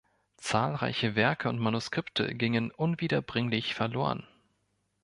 [0.37, 4.25] Zahlreiche Werke und Manuskripte gingen unwiederbringlich verloren.